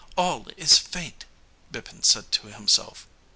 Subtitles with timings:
[0.17, 1.25] all is Fate!'
[1.71, 3.05] Bipin said to himself.